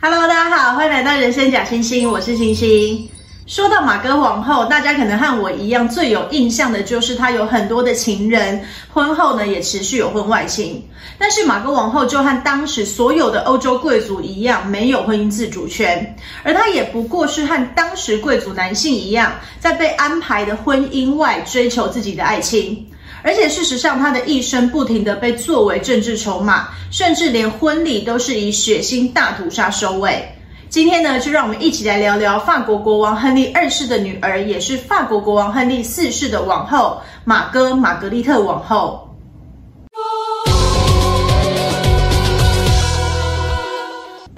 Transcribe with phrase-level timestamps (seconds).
[0.00, 3.10] Hello，大家好，欢迎来到人生假星星，我是星星。
[3.48, 10.88] 说到马哥王后，大家可能和我一样，最有印象的就是她有很多的情人，婚后呢也持续有婚外情。
[11.18, 22.86] 但是马哥王后就和当时所有的欧洲贵族一样，没有婚姻自主权，而她也不过是和当时贵族男性一样，在被安排的婚姻外追求自己的爱情。
[23.22, 30.26] 而且事实上，他的一生不停的被作为政治筹码，甚至连婚礼都是以血腥大屠杀收尾。
[30.68, 39.08] 今天呢，就让我们一起来聊聊法国国王亨利二世的女儿，也是法国国王亨利四世的王后玛歌玛格丽特王后。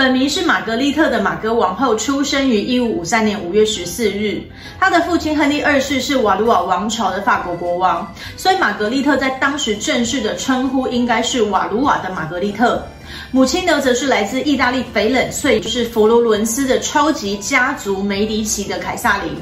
[0.00, 4.42] 本名是玛格丽特的玛歌王后，出生于一五五三年五月十四日。
[4.78, 12.82] 她的父亲亨利二世是瓦卢瓦王朝的法国国王，所以玛格丽特在当时正式的称呼应该是瓦卢瓦的玛格丽特。
[13.30, 19.37] 母亲呢，则是来自意大利翡冷翠，就是佛罗伦斯的超级家族梅迪奇的凯萨琳。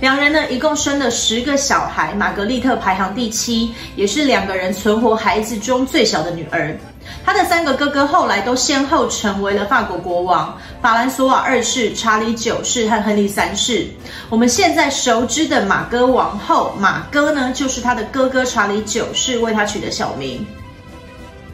[0.00, 6.76] 两人呢，一共生了十个小孩，玛格丽特排行第七，也是两个人存活孩子中最小的女儿。
[7.24, 13.86] 他的三个哥哥后来都先后成为了法国国王：法兰索瓦二世、查理九世和亨利三世。
[14.28, 20.46] 我们现在熟知的玛歌王后玛歌呢，就是他的哥哥查理九世为他取的小名。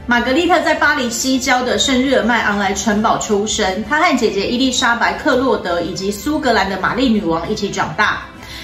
[0.06, 8.22] 玛格丽特在巴黎西郊的圣日耳曼昂莱城堡出生，她和姐姐伊丽莎白克洛德以及苏格兰的玛丽女王一起长大。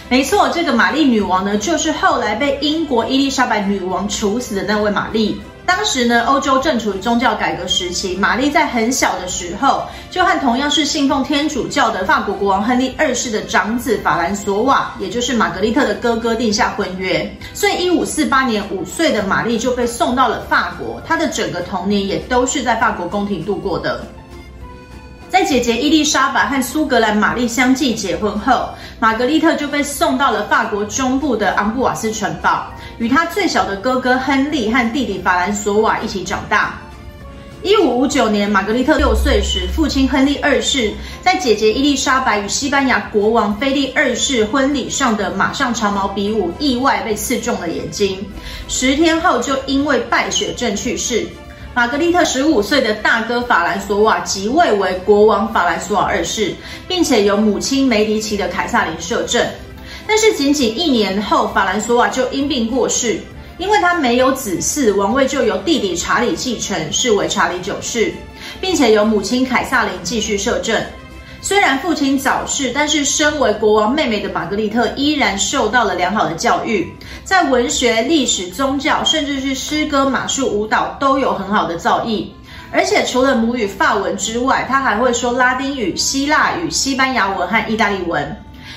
[0.08, 5.40] 没错，这个玛丽女王呢，就是后来被英国伊丽莎白女王处死的那位玛丽。
[5.66, 8.16] 当时呢，欧洲正处于宗教改革时期。
[8.16, 17.30] 玛丽在很小的时候，就和同样是信奉天主教的法国国王亨利二世的长子法兰索瓦，也就是玛格丽特的哥哥，定下婚约。
[17.52, 21.02] 所以，一五四八年，五岁的玛丽就被送到了法国。
[21.06, 24.06] 她的整个童年也都是在法国宫廷度过的。
[25.28, 28.68] 在姐姐伊丽莎白和苏格兰玛丽相继结婚后，
[29.00, 32.66] 玛格丽特就被送到了法国中部的昂布瓦斯城堡。
[32.98, 36.78] 与他最小的哥哥亨利和弟弟法兰索瓦一起长大。
[37.62, 48.24] 一五五九年，玛格丽特六岁时，父亲亨利二世在姐姐伊丽莎白与西班牙国王菲利二世婚礼上的马上长矛比武，意外被刺中了眼睛。
[48.68, 51.26] 十天后，就因为败血症去世。
[51.76, 56.54] 玛格丽特十五岁的大哥法兰索瓦即位为国王法兰索瓦二世，
[56.88, 59.46] 并且由母亲梅迪奇的凯撒琳摄政。
[60.06, 63.20] 但是仅仅一年后，法兰索瓦就因病过世，
[63.58, 68.10] 因为他没有子嗣，王位就由弟弟查理继承，是为查理九世，
[68.58, 70.82] 并且由母亲凯撒琳继续摄政。
[71.40, 76.92] 虽然父亲早逝，但是身为国王妹妹的玛格丽特依然受到了良好的教育，
[77.22, 82.26] 在文学、历史、宗教，甚至是诗歌、马术、舞蹈都有很好的造诣。
[82.72, 88.36] 而且除了母语法文之外，他还会说拉丁语、希腊语、西班牙文和意大利文。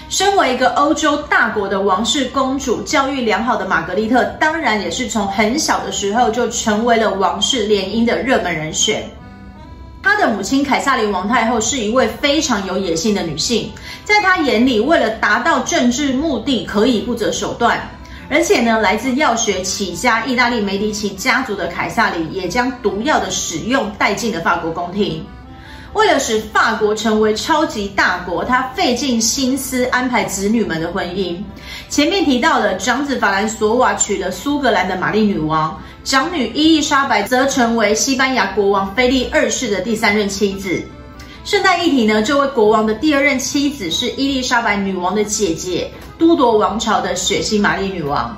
[0.10, 9.04] 身为一个欧洲大国的王室公主，教育良好的玛格丽特，当然也是从很小的时候就成为了王室联姻的热门人选。
[10.02, 13.72] 她的母亲凯萨琳王太后是一位非常有野心的女性，
[14.04, 17.80] 在她眼里，为了达到政治目的，可以不择手段。
[18.30, 25.26] 而且呢，来自药学起家意大利梅迪奇家族的凯萨琳，也将毒药的使用带进了法国宫廷。
[25.94, 31.36] 为了使法国成为超级大国，他费尽心思安排子女们的婚姻。
[31.90, 40.80] 前面提到的长子法兰索瓦娶了苏格兰的玛丽女王，长女伊丽莎白则成为西班牙国王菲利二世的第三任妻子。
[41.44, 45.90] 顺带一提呢，这位国王的第二任妻子是伊丽莎白女王的姐姐，
[46.20, 48.38] 都铎王朝的血腥玛丽女王。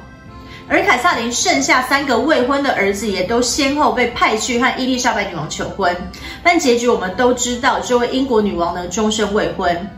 [0.70, 5.94] 而凯撒琳剩下三个未婚的儿子也都先后被派去和伊丽莎白女王求婚，
[6.42, 9.90] 但结局我们都知道，这位英国女王呢，终身未婚。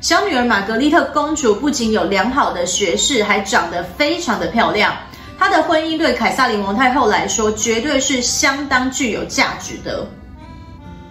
[0.00, 4.94] 小女儿玛格丽特公主不仅有良好的学识，还长得非常的漂亮。
[5.38, 10.08] 她的婚姻对凯撒琳王太后来说，绝对是相当具有价值的。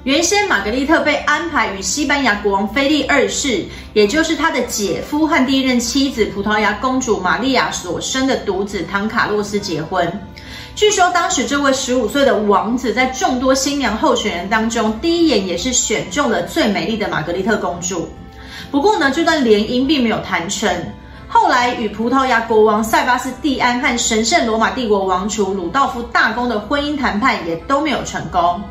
[0.05, 3.63] 原先玛格丽特被安排与西班牙国王菲利二世，
[3.93, 10.11] 也就是他的姐夫和第一任妻子葡萄牙公主玛利亚所生的独子唐卡洛斯结婚。
[10.73, 18.09] 据说当时这位十五岁的王子在众多新娘候选人当中，第一眼也是选中了最美丽的玛格丽特公主。
[18.71, 20.69] 不过呢，这段联姻并没有谈成。
[21.27, 28.61] 后来与葡萄牙国王塞巴斯蒂安和神圣罗马帝国王储鲁道夫大公的婚姻谈判也都没有成功。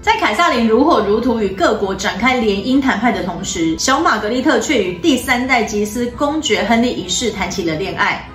[0.00, 8.26] 在凯萨琳如火如荼与各国展开联姻谈判的同时，小玛格丽特却与第三代吉斯公爵亨利一世谈起了恋爱。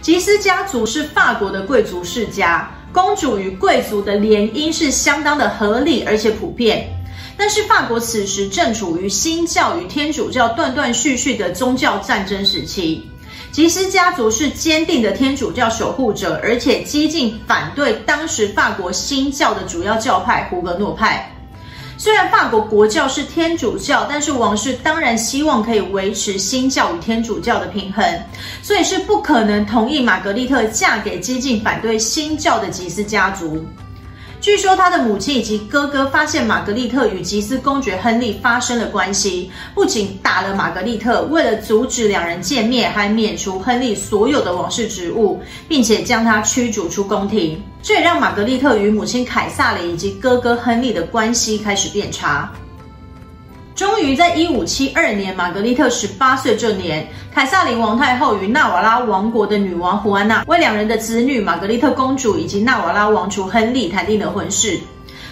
[0.00, 6.86] 吉斯家族是法国的贵族世家，公主与贵族的联姻是相当的合理而且普遍。
[7.36, 13.08] 但是法国此时正处于新教与天主教断断续续的宗教战争时期。
[13.52, 21.32] 吉斯家族是坚定的天主教守护者，而且激进反对当时法国新教的主要教派胡格诺派。
[21.98, 28.04] 虽然法国国教是天主教，但是王室当然希望可以维持新教与天主教的平衡，
[28.62, 33.64] 所以是不可能同意玛格丽特嫁给激进反对新教的吉斯家族。
[34.46, 47.60] 据说他的母亲以及哥哥发现玛格丽特与吉斯公爵亨利发生了关系，不仅打了玛格丽特，为了阻止两人见面，还免除亨利所有的王室职务，并且将他驱逐出宫廷。
[47.82, 52.48] 这也让玛格丽特与母亲凯撒琳以及哥哥亨利的关系开始变差。
[53.76, 64.80] 终于在一五七二年，玛格丽特十八岁这年，凯撒琳王太后与纳瓦拉王国的女王胡安娜为两人的子女玛格丽特公主以及纳瓦拉王储亨利谈定了婚事。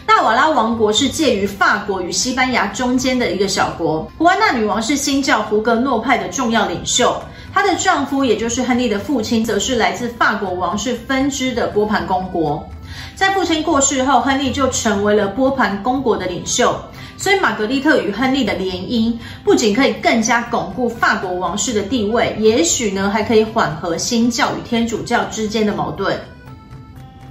[0.07, 4.07] 纳瓦拉王国是介于法国与西班牙中间的一个小国。
[4.19, 7.19] 胡安娜女王是新教胡格诺派的重要领袖，
[7.51, 12.63] 她的丈夫也就是亨利的父亲，则是来自法国王室分支的波旁公国。
[13.17, 16.79] 在父亲过世后，亨利就成为了波旁公国的领袖。
[17.17, 26.19] 所以，玛格丽特与亨利的联姻不仅可以更加巩固法国王室的地位，也许呢还可以缓和新教与天主教之间的矛盾。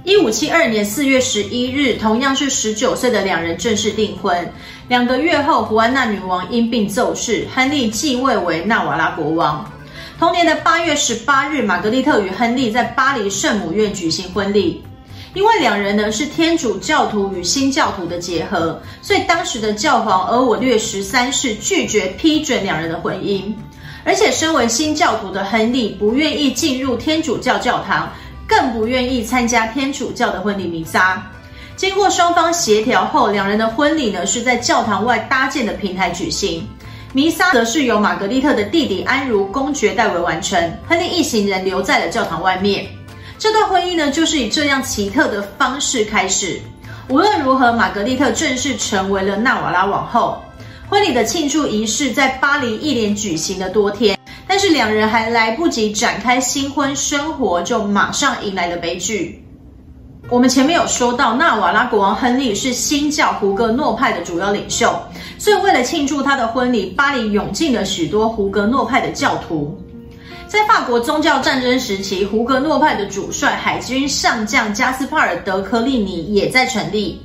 [0.02, 4.52] 一五七二年四月十一日，同样是十九岁的两人正式订婚。
[4.88, 9.70] 两个月后，胡安娜女王因病骤逝，亨利继位为纳瓦拉国王。
[10.18, 14.82] 同年的八月十八日，玛格丽特与亨利在巴黎圣母院举行婚礼。
[15.34, 23.52] 因为两人呢是天主教徒与新教徒的结合，所以当时的教皇额我略十三世拒绝批准两人的婚姻，
[24.04, 28.08] 而且身为新教徒的亨利不愿意进入天主教教堂，
[28.46, 31.20] 更不愿意参加天主教的婚礼弥撒。
[31.74, 36.64] 经过双方协调后，两人的婚礼呢是在教堂外搭建的平台举行，
[37.12, 42.86] 弥撒则是由玛格丽特的弟弟安茹公爵代为完成，亨利一行人留在了教堂外面。
[43.38, 46.60] 这段婚姻呢，就是以这样奇特的方式开始。
[47.08, 50.40] 无论如何，玛格丽特正式成为了纳瓦拉王后。
[50.88, 59.44] 婚礼的庆祝仪式在巴黎一连举行了多天，但是两人还来不及展开新婚生活，就马上迎来了悲剧。
[60.30, 64.94] 我们前面有说到，纳瓦拉国王亨利是新教胡格诺派的主要领袖，
[65.38, 69.78] 所以为了庆祝他的婚礼，巴黎涌进了许多胡格诺派的教徒。
[70.46, 77.20] 在法国宗教战争时期，胡格诺派的主帅海军上将加斯帕尔·德科利尼也在成立。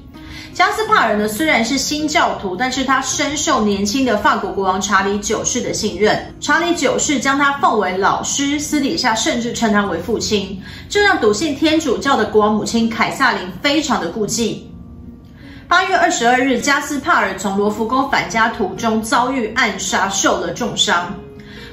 [0.51, 6.33] 加斯帕尔呢，虽然是新教徒，但是他深受年轻的法国国王查理九世的信任。
[6.41, 14.69] 查理九世将他奉为老师，私底下甚至称他为父亲，这让笃信天主教的国王母亲凯撒琳非常的顾忌。
[15.67, 21.13] 八月二十二日，加斯帕尔从罗浮宫返家途中遭遇暗杀，受了重伤。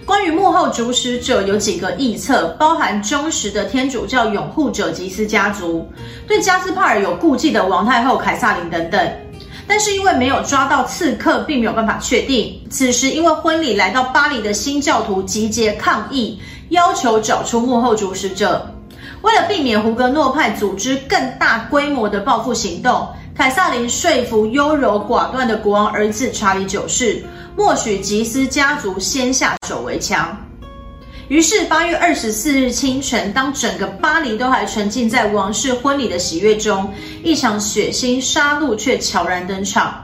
[0.07, 5.85] 关于幕后主使者有几个臆测，包含忠实的天主教拥护者吉斯家族，
[6.29, 9.13] 对加斯帕尔有顾忌的王太后凯撒琳等等。
[9.67, 12.57] 但是因为没有抓到刺客，并没有办法确定。
[12.71, 18.65] 此时因为婚礼来到巴黎的新教徒集结抗议，要求找出幕后主使者。
[19.23, 27.23] 为了避免胡格诺派组织更大规模的报复行动，凯撒琳说服优柔寡断的国王儿子查理九世。
[27.55, 30.37] 默许吉斯家族先下手为强，
[31.29, 36.91] 于是八月二十四日清晨，当整个巴黎都还沉浸在王室婚礼的喜悦中，
[37.23, 40.03] 一场血腥杀戮却悄然登场。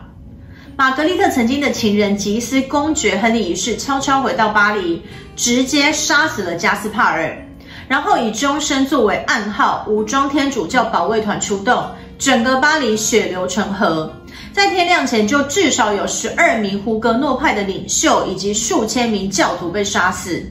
[0.77, 5.03] 玛格丽特曾经的情人吉斯公爵亨利一世悄悄回到巴黎，
[5.37, 7.37] 直接杀死了加斯帕尔，
[7.87, 11.87] 然后以终身作为暗号，武装天主教保卫团出动，
[12.19, 14.13] 整个巴黎血流成河。
[14.53, 20.45] 在天亮前，就至少有十二名胡格诺派的领袖以及数千名教徒被杀死。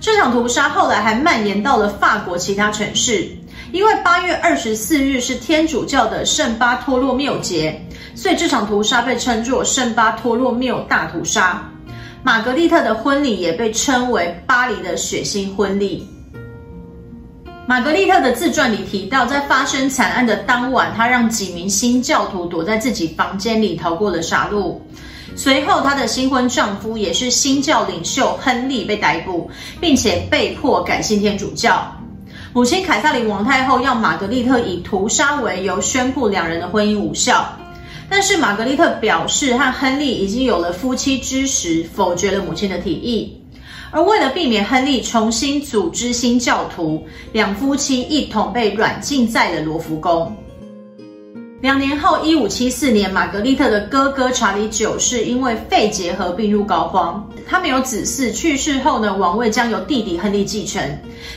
[0.00, 3.28] 这场屠杀后来还蔓延到了法国其他城市。
[3.72, 7.80] 因为八月二十四日是天主教的圣巴托洛缪节，
[8.14, 11.66] 所以这场屠杀被称作圣巴托洛缪大屠杀。
[12.22, 16.06] 玛格丽特的婚礼也被称为巴黎的血腥婚礼。
[17.64, 24.76] 玛格丽特的自传里提到，在发生惨案的当晚，她让几名新教徒躲在自己房间里逃过了杀戮。
[25.36, 29.48] 随后，她的新婚丈夫也是新教领袖亨利被逮捕，
[29.80, 31.90] 并且被迫改信天主教。
[32.52, 37.46] 母亲凯萨琳王太后要玛格丽特以屠杀为由宣布两人的婚姻无效，
[38.10, 43.41] 但是玛格丽特表示和亨利已经有了夫妻之实，否决了母亲的提议。
[43.94, 50.34] 而为了避免亨利重新组织新教徒，两夫妻一同被软禁在了罗浮宫。
[51.60, 60.82] 两年后，一五七四年，玛格丽特的哥哥查理九世因为肺结核病入膏肓，他没有子嗣，去世后呢，王位将由弟弟亨利继承。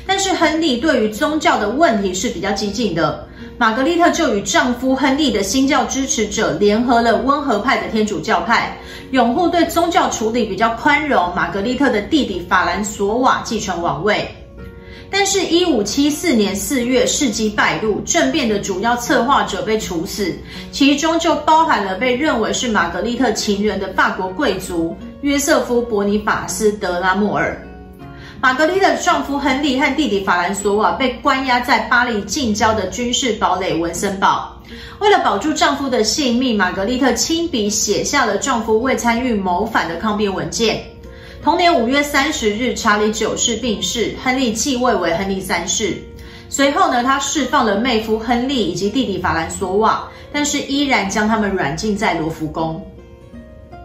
[0.07, 8.77] 但是亨利对于宗教的问题是比较激进的，玛格丽特就与丈夫亨利的新教支持者联合了温和派的天主教派，
[9.11, 11.33] 拥护对宗教处理比较宽容。
[11.33, 14.27] 玛格丽特的弟弟法兰索瓦继承王位。
[15.09, 20.33] 但是，一五七四年四月，事迹败露，政变的主要策划者被处死，
[20.73, 27.57] 其中就包含了被认为是玛格丽特情人的法国贵族约瑟夫·伯尼法斯·德拉莫尔。
[28.45, 34.55] 玛格丽特的丈夫亨利和弟弟法兰索瓦被关押在巴黎近郊的军事堡垒文森堡。
[34.99, 40.79] 为了保住丈夫的性命，玛格丽特亲笔写下了丈夫未参与谋反的抗辩文件。
[41.41, 45.97] 同年五月三十日，查理九世病逝，亨利继位为亨利三世。
[46.47, 52.79] 随后呢，他释放了妹夫亨利以及弟弟法兰索瓦，但是依然将他们软禁在罗浮宫。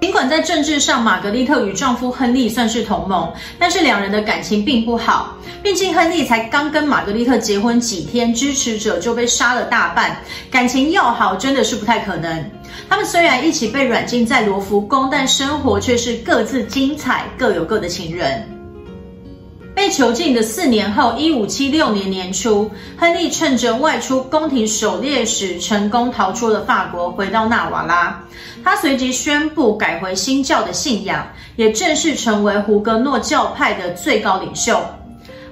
[0.01, 5.37] 尽管在政治上，玛格丽特与丈夫亨利算是同盟，但是两人的感情并不好。
[5.63, 10.17] 毕竟亨利才刚跟玛格丽特结婚几天，支持者就被杀了大半，
[10.51, 12.51] 感情要好真的是不太可能。
[12.89, 18.60] 他们虽然一起被软禁在罗浮宫，但生活却是各自精彩，各有各的情人。
[19.81, 28.23] 被囚禁的四年后，一五七六年年初，亨利趁着外出宫廷狩猎时，成功逃出了法国，回到纳瓦拉。
[28.63, 34.79] 他随即宣布改回新教的信仰，也正式成为胡格诺教派的最高领袖。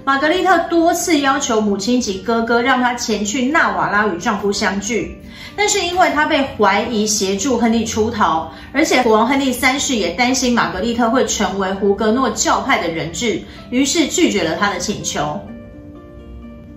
[0.09, 5.21] 玛格丽特多次要求母亲及哥哥让她前去纳瓦拉与丈夫相聚。
[5.55, 15.39] 但是因为她被怀疑协助亨利出逃，而且国王亨利三世也担心玛格丽特会成为胡格诺教派的人质，于是拒绝了他的请求。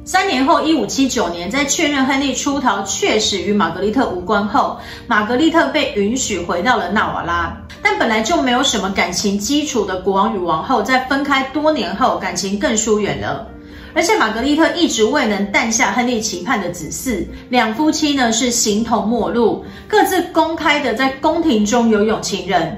[0.03, 7.60] 三年后，一五七九年，在确认亨利出逃确实与玛格丽特无关后，玛格丽特被允许回到了纳瓦拉。
[7.83, 13.47] 但本来就没有什么感情基础的国王与王后，在分开多年后，感情更疏远了。
[13.93, 22.77] 而且玛格丽特一直未能诞下亨利期盼的子嗣，两夫妻呢是形同陌路，各自公开的在宫廷中有有情人。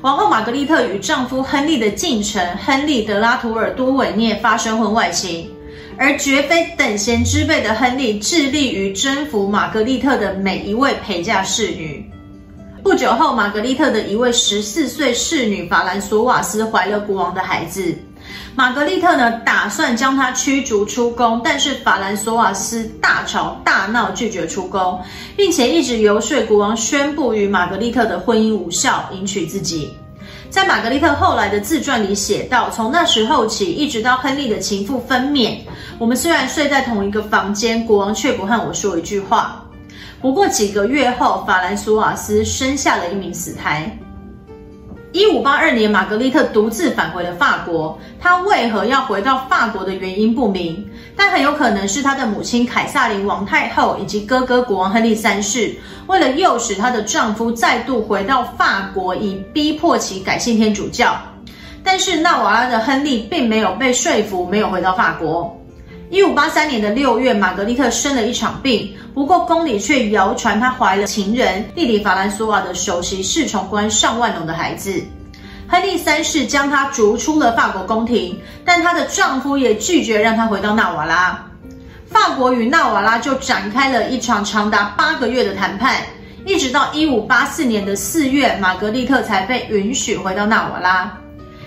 [0.00, 5.50] 王后玛格丽特与丈夫亨利的近臣亨利德拉图尔多维涅发生婚外情，
[5.98, 12.10] 而绝非等闲之辈的亨利致力于征服玛格丽特的每一位陪嫁侍女。
[12.84, 17.96] 不久后，玛格丽特的一位十四岁侍女法兰索瓦斯怀了国王的孩子。
[18.54, 25.00] 玛格丽特呢，打算将他驱逐出宫，但是法兰索瓦斯大吵大闹，拒绝出宫，
[25.34, 29.90] 并且一直游说国王宣布与玛格丽特的婚姻无效，迎娶自己。
[30.50, 35.56] 在玛格丽特后来的自传里写道：从那时候起，一直到亨利的情妇分娩，
[35.98, 39.63] 我们虽然睡在同一个房间，国王却不和我说一句话。
[40.20, 43.90] 不过几个月后，法兰索瓦斯生下了一名死胎。
[45.12, 47.96] 一五八二年，玛格丽特独自返回了法国。
[48.18, 55.72] 她为何要回到法国的原因不明，但很有可能是她的母亲凯撒琳王太后以及哥哥国王亨利三世，
[56.08, 61.16] 为了诱使她的丈夫再度回到法国，以逼迫其改信天主教。
[61.84, 65.56] 但是纳瓦拉的亨利并没有被说服，没有回到法国。
[66.10, 75.02] 一五八三年的六月，玛格丽特生了一场病，不过宫里却谣传她怀了情人弟弟法兰索瓦的首席侍从官尚万农的孩子。
[75.66, 81.42] 亨利三世将她逐出了法国宫廷，但她的丈夫也拒绝让她回到纳瓦拉。
[82.06, 85.96] 法国与纳瓦拉就展开了一场长达八个月的谈判，
[86.46, 91.23] 一直到一五八四年的四月，玛格丽特才被允许回到纳瓦拉。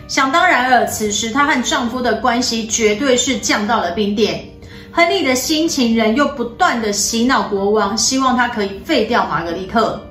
[0.07, 4.43] 想当然尔，此时她和丈夫的关系绝对是降到了冰点。
[4.91, 10.01] 亨利的新情人又不断地洗脑国王，希望他可以废掉玛格丽特。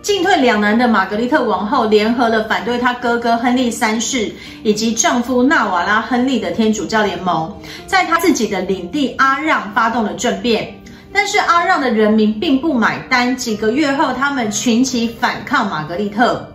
[0.00, 4.30] 进退两难的玛格丽特王后联合了反对她哥哥亨利三世
[4.62, 7.52] 以及丈夫纳瓦拉亨利的天主教联盟，
[7.86, 10.72] 在她自己的领地阿让发动了政变。
[11.12, 16.53] 但是阿让的人民并不买单，几个月后，他们群起反抗玛格丽特。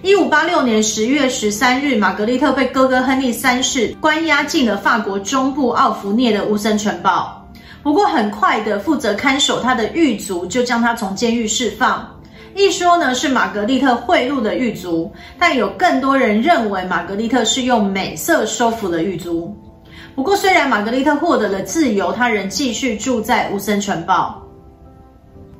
[0.00, 7.44] 一五八六年十月十三日，玛格丽特被哥哥亨利三世关押进了法国中部奥弗涅的乌森城堡。
[7.82, 12.08] 不过，很快的，负责看守他的狱卒就将他从监狱释放。
[12.54, 19.52] 一说呢是玛格丽特贿赂的狱卒，但有更多人认为玛格丽特是用美色收服了狱卒。
[20.14, 24.40] 不过，虽然玛格丽特获得了自由，他仍继续住在乌森城堡。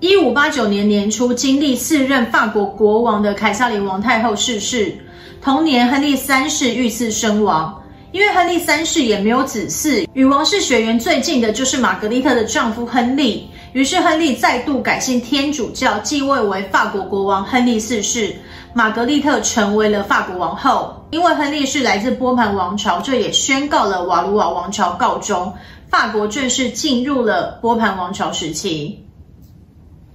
[0.00, 4.96] 一五八九年年初，经历四任法国国王的凯撒琳王太后逝世。
[5.42, 7.82] 同年，亨利三世遇刺身亡。
[8.12, 18.32] 因为亨利三世也没有子嗣，与王室血缘最近的就是玛格丽特的丈夫亨利，于是亨利再度改信天主教，继位为法国国王亨利四世。
[18.72, 20.94] 玛格丽特成为了法国王后。
[21.10, 25.52] 因为亨利是来自波旁王朝，这也宣告了瓦卢瓦王朝告终，
[25.90, 29.04] 法国正式进入了波旁王朝时期。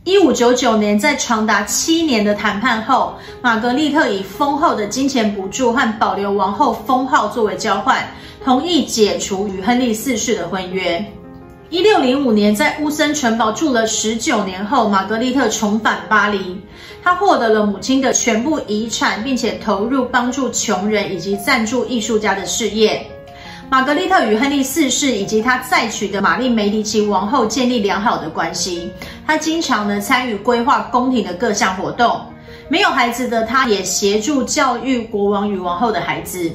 [0.05, 8.05] 一五九九年，在长达七年的谈判后，玛格丽特以丰厚的金钱补助和保留王后封号作为交换，
[8.43, 11.03] 同意解除与亨利四世的婚约。
[11.69, 16.61] 一六零五年，在乌森城堡住了十九年后，玛格丽特重返巴黎，
[17.01, 23.09] 她获得了母亲的全部遗产，并且投入帮助穷人以及赞助艺术家的事业。
[23.73, 28.91] 玛格丽特与亨利四世以及他再娶的玛丽梅迪奇王后建立良好的关系。
[29.25, 32.21] 他经常呢参与规划宫廷的各项活动。
[32.69, 36.51] 没有孩子的他，也协助教育国王与王后的孩子。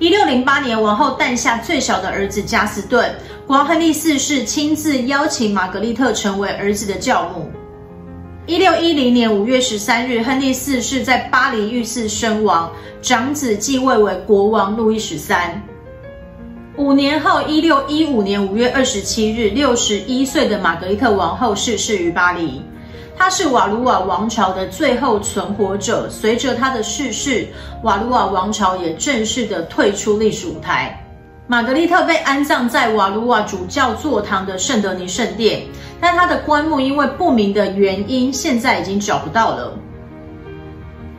[0.00, 3.08] 一六零八年，王后诞下最小的儿子加斯顿。
[3.46, 7.48] 国王亨利四世亲自邀请玛格丽特成为儿子的教母。
[8.46, 12.68] 一六一零年五月十三日，亨利四世在巴黎遇刺身亡，
[13.00, 15.62] 长子继位为国王路易十三。
[16.78, 22.62] 五年后，一六一五年五月二十七日，六十一岁的玛格丽特王后逝世于巴黎。
[23.16, 26.08] 她是瓦卢瓦王朝的最后存活者。
[26.08, 27.48] 随着她的逝世，
[27.82, 30.96] 瓦卢瓦王朝也正式的退出历史舞台。
[31.48, 35.62] 玛格丽特被安葬在瓦卢瓦主教座堂的圣德尼圣殿，
[36.00, 39.76] 但她的棺木因为不明的原因，现在已经找不到了。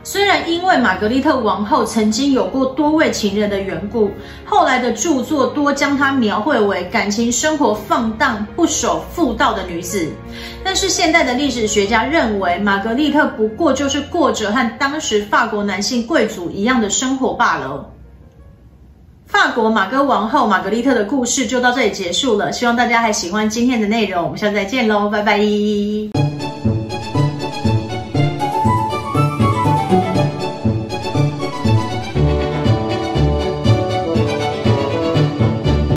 [0.02, 4.10] 虽然因为玛格丽特王后曾经有过多位情人的缘故，
[4.44, 10.08] 后来的著作多将她描绘为感情生活放荡、不守妇道的女子，
[10.64, 17.90] 但是现代的历史学家认为，玛格丽特不过就是过着和当时法国男性贵族一样的生活罢了。
[19.26, 26.29] 法国玛歌王后玛格丽特的故事就到这里结束了，希望大家还喜欢今天的内容，我们下次再见喽，拜拜。